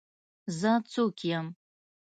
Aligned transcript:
زه 0.59 0.71
څوک 0.91 1.17
يم. 1.31 1.45